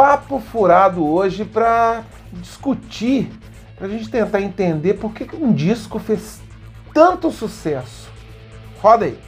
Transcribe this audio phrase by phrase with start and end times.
[0.00, 3.30] papo furado hoje para discutir,
[3.76, 6.40] para a gente tentar entender por que um disco fez
[6.94, 8.08] tanto sucesso.
[8.80, 9.18] Roda aí.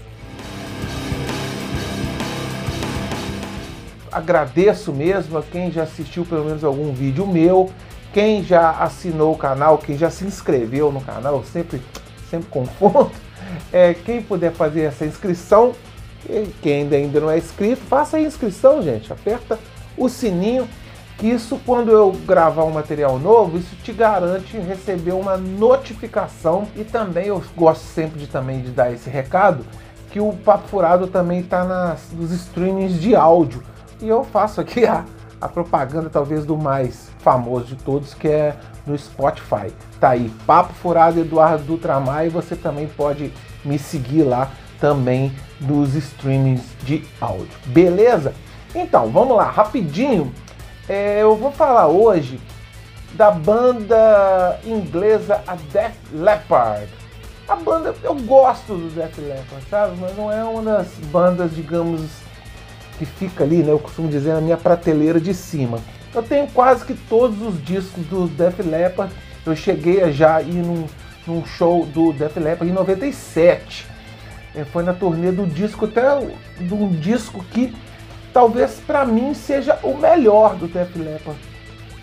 [4.11, 7.71] Agradeço mesmo a quem já assistiu pelo menos algum vídeo meu,
[8.11, 11.83] quem já assinou o canal, quem já se inscreveu no canal, eu sempre,
[12.31, 13.13] sempre confundo.
[13.71, 15.75] É, quem puder fazer essa inscrição,
[16.63, 19.13] quem ainda não é inscrito, faça a inscrição, gente.
[19.13, 19.59] Aperta
[19.97, 20.69] o sininho,
[21.23, 26.67] isso quando eu gravar um material novo, isso te garante receber uma notificação.
[26.75, 29.65] E também eu gosto sempre de também de dar esse recado,
[30.11, 31.65] que o Papo Furado também está
[32.13, 33.63] nos streamings de áudio.
[34.01, 35.05] E eu faço aqui a,
[35.41, 39.73] a propaganda talvez do mais famoso de todos, que é no Spotify.
[40.01, 43.33] Tá aí, Papo Furado Eduardo Dutramar e você também pode
[43.65, 44.51] me seguir lá
[44.81, 47.57] também nos streamings de áudio.
[47.67, 48.35] Beleza?
[48.75, 50.33] Então, vamos lá, rapidinho.
[50.89, 52.41] É, eu vou falar hoje
[53.15, 56.89] da banda inglesa a Def Leppard.
[57.47, 59.97] A banda, eu gosto do Def Leppard, sabe?
[60.01, 62.03] Mas não é uma das bandas, digamos,
[62.99, 63.73] que fica ali, né?
[63.73, 65.79] Eu costumo dizer, na minha prateleira de cima.
[66.15, 69.13] Eu tenho quase que todos os discos do Def Leppard.
[69.45, 70.87] Eu cheguei a já ir num,
[71.27, 73.87] num show do Def Leppard em 97.
[74.55, 76.03] É, foi na turnê do disco, até
[76.59, 77.75] de um disco que
[78.33, 81.39] talvez para mim seja o melhor do Def Leppard,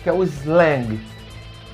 [0.02, 1.00] que é o Slang,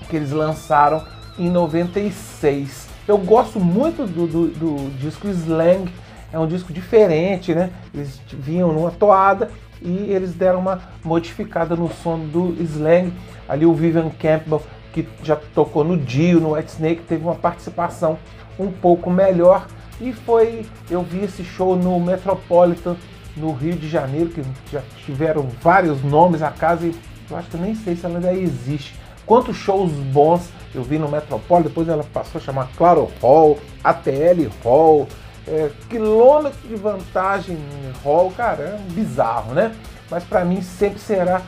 [0.08, 1.04] que eles lançaram
[1.38, 2.88] em 96.
[3.06, 5.90] Eu gosto muito do, do, do disco Slang,
[6.32, 7.70] é um disco diferente, né?
[7.94, 13.12] Eles vinham numa toada e eles deram uma modificada no som do Slang.
[13.48, 14.62] Ali o Vivian Campbell,
[14.92, 18.18] que já tocou no Dio, no White Snake, teve uma participação
[18.58, 19.66] um pouco melhor.
[20.00, 22.96] E foi, eu vi esse show no Metropolitan
[23.36, 24.42] no Rio de Janeiro, que
[24.72, 26.94] já tiveram vários nomes a casa e
[27.30, 28.94] eu acho que nem sei se ela ainda existe.
[29.24, 34.48] Quantos shows bons eu vi no Metropole, depois ela passou a chamar Claro Hall, ATL
[34.62, 35.08] Hall,
[35.48, 37.58] é, quilômetro de vantagem
[38.04, 39.74] Hall, cara, é bizarro, né?
[40.10, 41.42] Mas para mim sempre será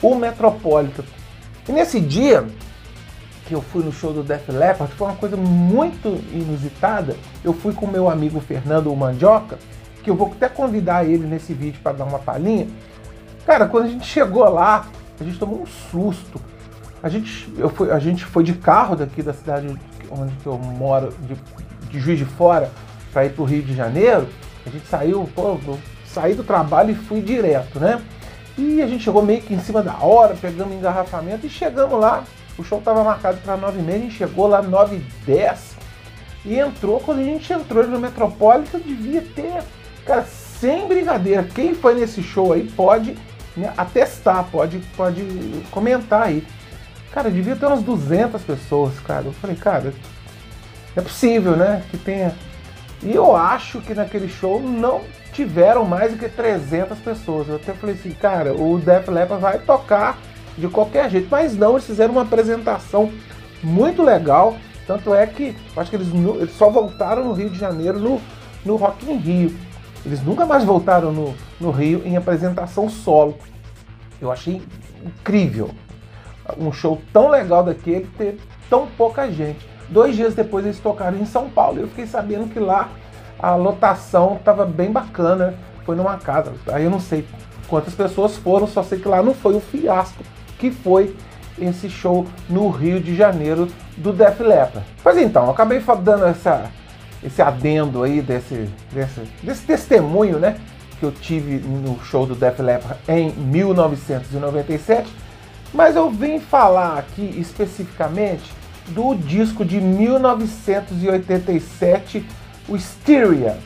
[0.00, 1.04] o Metropolitan.
[1.68, 2.46] E nesse dia
[3.46, 7.16] que eu fui no show do Def Leppard, foi uma coisa muito inusitada.
[7.42, 9.58] Eu fui com meu amigo Fernando Mandioca,
[10.02, 12.66] que eu vou até convidar ele nesse vídeo para dar uma palhinha.
[13.44, 14.86] Cara, quando a gente chegou lá,
[15.20, 16.40] a gente tomou um susto.
[17.02, 19.68] A gente, eu fui, a gente foi de carro daqui da cidade
[20.10, 21.36] onde eu moro, de,
[21.90, 22.70] de Juiz de Fora,
[23.12, 24.28] para ir para o Rio de Janeiro.
[24.66, 25.58] A gente saiu, pô,
[26.04, 28.02] saí do trabalho e fui direto, né?
[28.56, 32.24] E a gente chegou meio que em cima da hora, pegamos engarrafamento e chegamos lá.
[32.58, 35.58] O show estava marcado para 9h30, a gente chegou lá 9h10
[36.44, 36.98] e entrou.
[36.98, 39.62] Quando a gente entrou no Metropolitan, devia ter
[40.08, 43.14] Cara, sem brincadeira, quem foi nesse show aí pode
[43.54, 45.22] né, atestar, pode, pode
[45.70, 46.42] comentar aí.
[47.12, 49.26] Cara, devia ter umas 200 pessoas, cara.
[49.26, 49.92] Eu falei, cara,
[50.96, 51.82] é possível, né?
[51.90, 52.34] Que tenha.
[53.02, 57.46] E eu acho que naquele show não tiveram mais do que 300 pessoas.
[57.46, 60.16] Eu até falei assim, cara, o Def Leppard vai tocar
[60.56, 61.28] de qualquer jeito.
[61.30, 63.12] Mas não, eles fizeram uma apresentação
[63.62, 64.56] muito legal.
[64.86, 66.08] Tanto é que acho que eles,
[66.40, 68.22] eles só voltaram no Rio de Janeiro no,
[68.64, 69.67] no Rock in Rio.
[70.04, 73.36] Eles nunca mais voltaram no, no Rio em apresentação solo.
[74.20, 74.62] Eu achei
[75.04, 75.70] incrível
[76.56, 78.38] um show tão legal daquele ter
[78.70, 79.68] tão pouca gente.
[79.88, 81.80] Dois dias depois eles tocaram em São Paulo.
[81.80, 82.88] Eu fiquei sabendo que lá
[83.38, 85.54] a lotação estava bem bacana.
[85.84, 86.52] Foi numa casa.
[86.72, 87.26] Aí eu não sei
[87.66, 90.22] quantas pessoas foram, só sei que lá não foi o fiasco
[90.58, 91.16] que foi
[91.58, 94.86] esse show no Rio de Janeiro do Def Leppard.
[95.02, 96.70] Pois então, acabei dando essa
[97.22, 100.58] esse adendo aí desse, desse, desse testemunho, né?
[100.98, 105.08] Que eu tive no show do Def Leppard em 1997.
[105.72, 108.52] Mas eu vim falar aqui especificamente
[108.88, 112.26] do disco de 1987,
[112.68, 113.56] o Styria,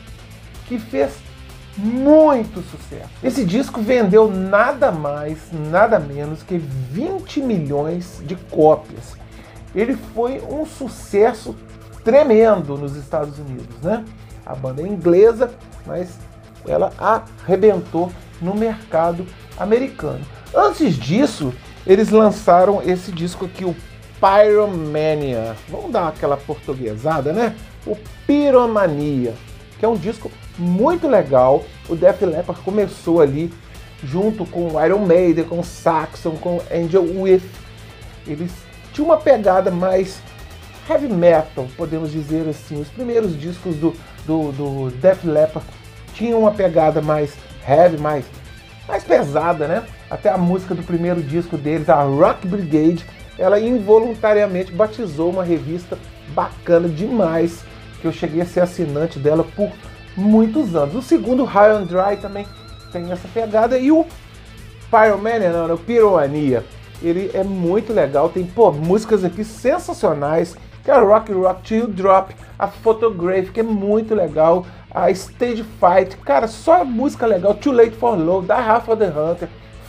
[0.67, 1.23] que fez
[1.77, 3.09] muito sucesso.
[3.23, 9.15] Esse disco vendeu nada mais, nada menos que 20 milhões de cópias.
[9.73, 11.55] Ele foi um sucesso
[12.03, 14.03] tremendo nos Estados Unidos, né?
[14.45, 15.51] A banda é inglesa,
[15.85, 16.17] mas
[16.67, 18.11] ela arrebentou
[18.41, 19.25] no mercado
[19.57, 20.21] americano.
[20.53, 21.53] Antes disso,
[21.85, 23.75] eles lançaram esse disco aqui, o
[24.19, 25.55] Pyromania.
[25.69, 27.55] Vamos dar aquela portuguesada, né?
[27.85, 27.97] O
[28.27, 29.33] Pyromania,
[29.79, 31.63] que é um disco muito legal.
[31.89, 33.51] O Def Leppard começou ali
[34.03, 37.41] junto com o Iron Maiden, com o Saxon, com Angel With.
[38.27, 38.51] Eles
[38.93, 40.21] tinham uma pegada mais
[40.89, 42.81] heavy metal, podemos dizer assim.
[42.81, 43.93] Os primeiros discos do,
[44.25, 45.67] do, do Def Leppard
[46.13, 47.33] tinham uma pegada mais
[47.67, 48.25] heavy, mais,
[48.87, 49.83] mais pesada, né?
[50.13, 53.03] até a música do primeiro disco deles, a Rock Brigade,
[53.35, 55.97] ela involuntariamente batizou uma revista
[56.35, 57.63] bacana demais,
[57.99, 59.71] que eu cheguei a ser assinante dela por
[60.15, 60.93] muitos anos.
[60.93, 62.45] O segundo, High and Dry, também
[62.91, 64.05] tem essa pegada, e o
[64.91, 66.63] Pyromania, não, não, Pyromania,
[67.01, 71.87] ele é muito legal, tem pô, músicas aqui sensacionais, que é a Rock Rock Till
[71.87, 77.71] Drop, a Photograph, que é muito legal, a Stage Fight, cara, só música legal, Too
[77.71, 79.47] Late for Love, da Rafa the Hunter,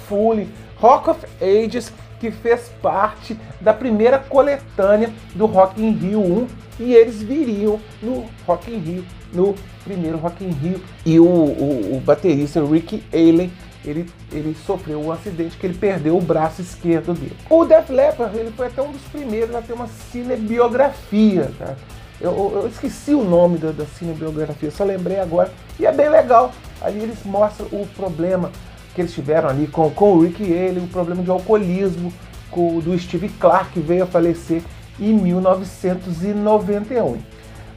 [0.09, 6.47] Fully, Rock of Ages, que fez parte da primeira coletânea do Rock in Rio 1
[6.81, 10.81] e eles viriam no Rock in Rio, no primeiro Rock in Rio.
[11.05, 13.53] E o, o, o baterista Ricky Allen,
[13.85, 17.37] ele, ele sofreu um acidente que ele perdeu o braço esquerdo dele.
[17.51, 21.75] O Def Leppard, ele foi até um dos primeiros a ter uma cinebiografia, tá?
[22.21, 25.53] Eu, eu, esqueci o nome da, da cinebiografia, só lembrei agora.
[25.79, 26.53] E é bem legal.
[26.81, 28.51] Ali eles mostram o problema
[28.95, 32.13] que eles tiveram ali com, com o Rick Haley, o problema de alcoolismo
[32.51, 34.63] com, do Steve Clark, que veio a falecer
[34.99, 37.19] em 1991.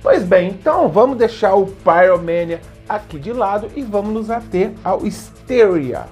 [0.01, 5.05] Pois bem, então vamos deixar o Pyromania aqui de lado e vamos nos ater ao
[5.05, 6.05] Hysteria.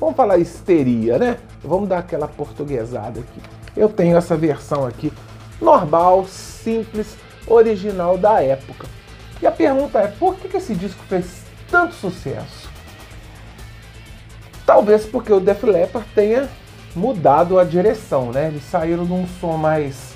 [0.00, 1.38] Vamos falar histeria, né?
[1.62, 3.42] Vamos dar aquela portuguesada aqui.
[3.76, 5.12] Eu tenho essa versão aqui,
[5.60, 7.16] normal, simples,
[7.46, 8.86] original da época.
[9.42, 12.68] E a pergunta é, por que esse disco fez tanto sucesso?
[14.64, 16.48] Talvez porque o Def Leppard tenha
[16.94, 18.48] mudado a direção, né?
[18.48, 20.14] Eles saíram de um som mais,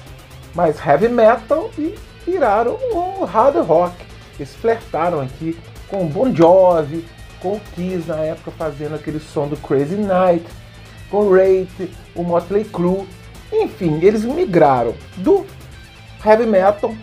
[0.54, 3.94] mais heavy metal e viraram um hard rock.
[4.38, 5.58] Eles flertaram aqui
[5.92, 7.04] com Bon Jovi,
[7.38, 10.46] com Kiss na época fazendo aquele som do Crazy Night,
[11.10, 13.06] com Rate, o Motley Crue.
[13.52, 15.44] Enfim, eles migraram do
[16.24, 16.94] heavy metal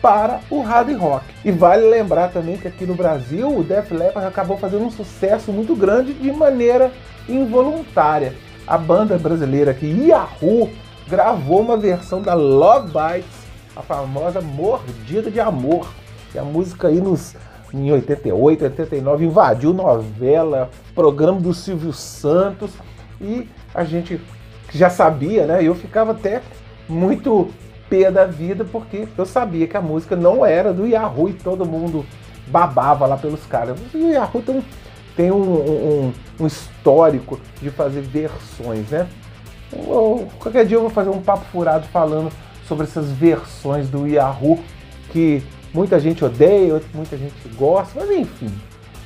[0.00, 1.26] para o hard rock.
[1.44, 5.52] E vale lembrar também que aqui no Brasil o Def Leppard acabou fazendo um sucesso
[5.52, 6.90] muito grande de maneira
[7.28, 8.34] involuntária.
[8.66, 10.70] A banda brasileira aqui, Yahoo,
[11.06, 13.30] gravou uma versão da Love Bites,
[13.76, 15.92] a famosa Mordida de Amor.
[16.34, 17.34] E a música aí nos
[17.72, 22.72] em 88, 89 invadiu novela, programa do Silvio Santos
[23.20, 24.20] e a gente
[24.72, 25.62] já sabia, né?
[25.62, 26.42] Eu ficava até
[26.88, 27.48] muito
[27.88, 31.64] pé da vida, porque eu sabia que a música não era do Yahoo e todo
[31.64, 32.04] mundo
[32.46, 33.78] babava lá pelos caras.
[33.94, 34.64] O Yahoo tem,
[35.16, 39.06] tem um, um, um, histórico de fazer versões, né?
[39.72, 42.30] Eu, qualquer dia eu vou fazer um papo furado falando
[42.66, 44.58] sobre essas versões do Yahoo
[45.10, 45.42] que
[45.72, 48.50] muita gente odeia, muita gente gosta, mas enfim,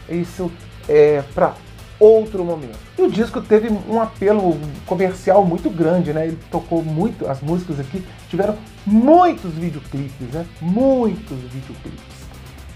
[0.09, 0.51] isso
[0.89, 1.55] é para
[1.99, 2.79] outro momento.
[2.99, 6.27] E o disco teve um apelo comercial muito grande, né?
[6.27, 10.45] Ele tocou muito, as músicas aqui tiveram muitos videoclipes, né?
[10.61, 12.23] Muitos videoclipes.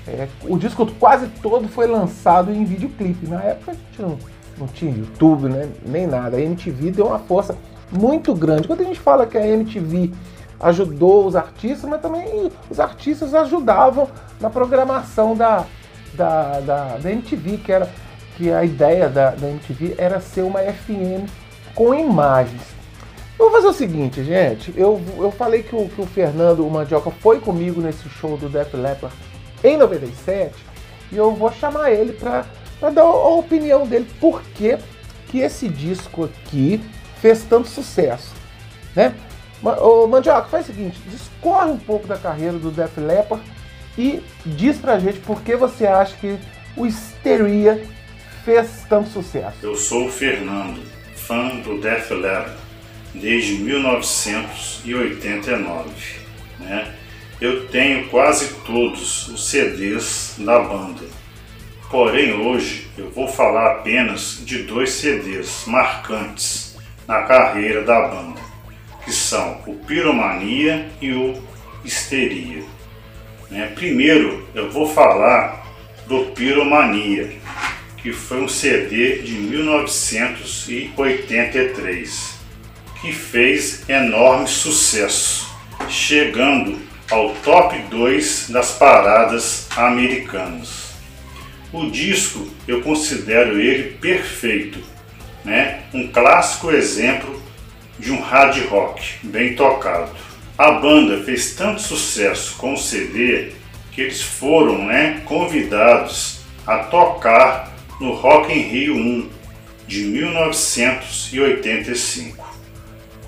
[0.06, 3.26] É, o disco quase todo foi lançado em videoclipe.
[3.26, 4.18] Na época a gente não,
[4.56, 5.68] não tinha YouTube, né?
[5.84, 6.36] nem nada.
[6.36, 7.58] A MTV deu uma força
[7.90, 8.68] muito grande.
[8.68, 10.12] Quando a gente fala que a MTV
[10.60, 14.08] ajudou os artistas, mas também os artistas ajudavam
[14.40, 15.64] na programação da,
[16.14, 17.90] da, da, da MTV, que era
[18.36, 21.28] que a ideia da, da MTV era ser uma FM
[21.74, 22.62] com imagens.
[23.38, 24.72] Vou fazer o seguinte, gente.
[24.76, 28.48] Eu, eu falei que o, que o Fernando o Mandioca foi comigo nesse show do
[28.48, 29.14] Def Leppard
[29.62, 30.54] em 97
[31.12, 32.44] e eu vou chamar ele para
[32.90, 34.78] dar a opinião dele por que,
[35.28, 36.80] que esse disco aqui
[37.20, 38.34] fez tanto sucesso,
[38.94, 39.14] né?
[39.74, 43.42] Ô, Mandioca, faz o seguinte, discorre um pouco da carreira do Def Leppard
[43.98, 46.38] e diz pra gente por que você acha que
[46.76, 47.82] o Histeria
[48.44, 49.56] fez tanto sucesso?
[49.62, 50.80] Eu sou o Fernando,
[51.16, 52.56] fã do Def Leppard
[53.14, 55.90] desde 1989.
[56.60, 56.94] Né?
[57.40, 61.02] Eu tenho quase todos os CDs da banda.
[61.90, 68.40] Porém, hoje eu vou falar apenas de dois CDs marcantes na carreira da banda,
[69.06, 71.40] que são o Piromania e o
[71.84, 72.64] Histeria.
[73.48, 73.70] Né?
[73.76, 75.64] Primeiro eu vou falar
[76.08, 77.30] do Piromania,
[77.98, 82.34] que foi um CD de 1983,
[83.00, 85.54] que fez enorme sucesso,
[85.88, 86.76] chegando
[87.08, 90.96] ao top 2 das paradas americanas.
[91.72, 94.80] O disco eu considero ele perfeito,
[95.44, 95.82] né?
[95.94, 97.35] um clássico exemplo
[97.98, 100.10] de um hard rock bem tocado.
[100.58, 103.52] A banda fez tanto sucesso com o CD
[103.92, 109.30] que eles foram né, convidados a tocar no Rock in Rio 1
[109.86, 112.56] de 1985.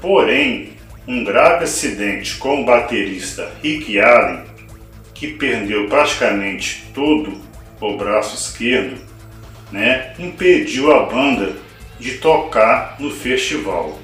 [0.01, 0.71] Porém,
[1.07, 4.45] um grave acidente com o baterista Rick Allen,
[5.15, 7.41] que perdeu praticamente todo
[7.81, 8.99] o braço esquerdo,
[9.73, 11.57] né, impediu a banda
[11.99, 13.99] de tocar no festival.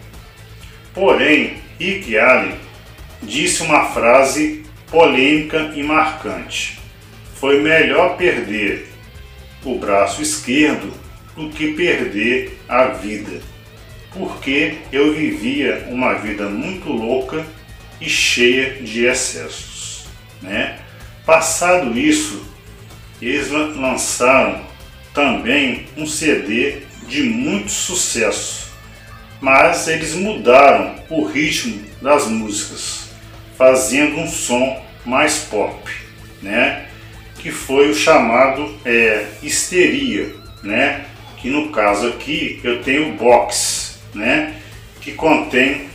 [0.95, 2.55] Porém, Rick Allen
[3.23, 6.79] disse uma frase polêmica e marcante.
[7.35, 8.89] Foi melhor perder
[9.65, 10.93] o braço esquerdo
[11.35, 13.41] do que perder a vida,
[14.13, 17.45] porque eu vivia uma vida muito louca
[18.01, 20.07] e cheia de excessos.
[20.41, 20.79] Né?
[21.27, 22.47] Passado isso,
[23.21, 24.65] eles lançaram
[25.13, 28.64] também um CD de muito sucesso,
[29.41, 33.11] mas eles mudaram o ritmo das músicas,
[33.57, 35.91] fazendo um som mais pop,
[36.43, 36.87] né?
[37.39, 41.05] Que foi o chamado é, histeria, né?
[41.39, 44.55] Que no caso aqui eu tenho box, né?
[45.01, 45.89] Que contém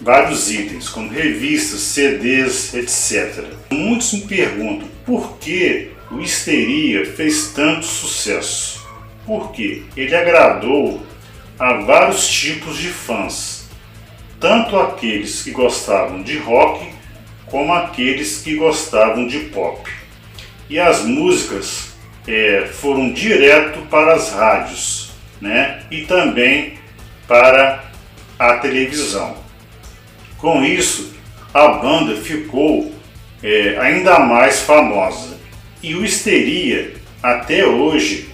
[0.00, 3.44] vários itens, como revistas, CDs, etc.
[3.70, 8.84] Muitos me perguntam por que o Histeria fez tanto sucesso.
[9.26, 11.02] Porque ele agradou
[11.58, 13.68] a vários tipos de fãs,
[14.40, 16.92] tanto aqueles que gostavam de rock
[17.46, 19.88] como aqueles que gostavam de pop.
[20.68, 21.94] E as músicas
[22.26, 25.82] é, foram direto para as rádios né?
[25.90, 26.74] e também
[27.28, 27.84] para
[28.38, 29.36] a televisão.
[30.38, 31.14] Com isso,
[31.52, 32.92] a banda ficou
[33.42, 35.38] é, ainda mais famosa.
[35.82, 38.28] E o Histeria, até hoje,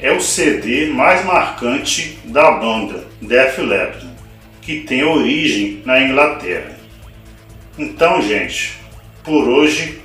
[0.00, 4.08] é o CD mais marcante da banda Def Leppard,
[4.62, 6.76] que tem origem na Inglaterra.
[7.78, 8.78] Então, gente,
[9.22, 10.00] por hoje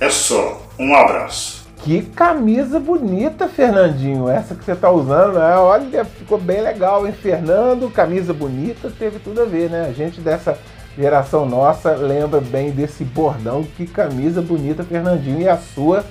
[0.00, 0.62] é só.
[0.78, 1.66] Um abraço.
[1.78, 4.28] Que camisa bonita, Fernandinho.
[4.28, 5.56] Essa que você está usando, né?
[5.56, 7.90] Olha, ficou bem legal, hein, Fernando?
[7.90, 9.86] Camisa bonita, teve tudo a ver, né?
[9.88, 10.58] A gente dessa
[10.98, 13.64] geração nossa lembra bem desse bordão.
[13.76, 15.40] Que camisa bonita, Fernandinho.
[15.40, 16.04] E a sua,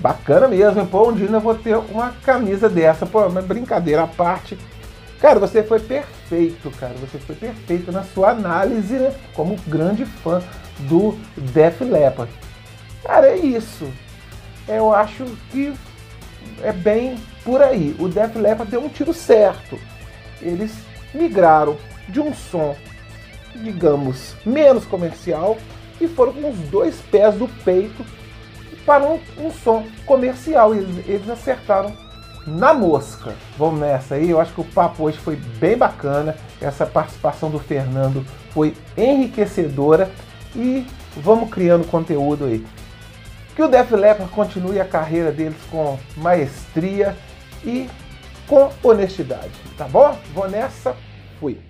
[0.00, 0.84] bacana mesmo.
[0.86, 3.06] Pô, um dia eu vou ter uma camisa dessa.
[3.06, 4.58] Pô, mas brincadeira à parte.
[5.20, 6.94] Cara, você foi perfeito, cara.
[6.94, 9.14] Você foi perfeito na sua análise, né?
[9.34, 10.42] Como grande fã
[10.80, 12.32] do Def Leppard.
[13.04, 13.86] Cara, é isso
[14.70, 15.72] eu acho que
[16.62, 17.94] é bem por aí.
[17.98, 19.78] O Def Leppard deu um tiro certo.
[20.40, 20.72] Eles
[21.12, 21.76] migraram
[22.08, 22.76] de um som,
[23.56, 25.58] digamos, menos comercial
[26.00, 28.04] e foram com os dois pés do peito
[28.84, 30.74] para um, um som comercial.
[30.74, 31.92] Eles, eles acertaram
[32.46, 33.34] na mosca.
[33.56, 34.30] Vamos nessa aí.
[34.30, 36.36] Eu acho que o papo hoje foi bem bacana.
[36.60, 40.10] Essa participação do Fernando foi enriquecedora
[40.54, 42.66] e vamos criando conteúdo aí.
[43.54, 47.16] Que o Def Leppard continue a carreira deles com maestria
[47.64, 47.88] e
[48.46, 50.18] com honestidade, tá bom?
[50.34, 50.96] Vou nessa,
[51.38, 51.69] fui.